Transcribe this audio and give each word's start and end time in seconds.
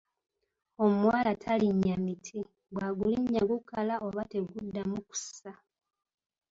Omuwala 0.85 1.31
talinnya 1.43 1.95
miti, 2.05 2.39
bw’agulinnya 2.73 3.41
gukala 3.51 3.95
oba 4.07 4.23
teguddamu 4.31 4.97
kussa. 5.07 5.51